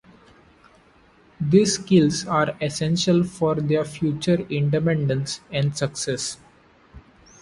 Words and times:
These 1.39 1.75
skills 1.75 2.25
are 2.25 2.55
essential 2.59 3.23
for 3.23 3.53
their 3.53 3.85
future 3.85 4.41
independence 4.49 5.41
and 5.51 5.77
success. 5.77 6.37